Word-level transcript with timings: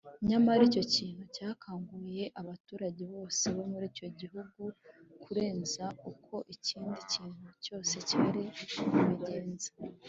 nyamara 0.29 0.61
icyo 0.69 0.83
kintu 0.93 1.23
cyakanguye 1.35 2.23
abaturage 2.41 3.01
bose 3.13 3.43
bo 3.55 3.63
muri 3.71 3.85
icyo 3.91 4.07
gihugu 4.19 4.61
kurenza 5.23 5.85
uko 6.11 6.35
ikindi 6.55 6.99
kintu 7.13 7.47
cyose 7.63 7.93
cyari 8.09 8.41
kubigenza, 8.93 9.69